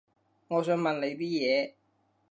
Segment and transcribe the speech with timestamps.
[0.47, 1.15] 我想問你啲
[1.45, 1.73] 嘢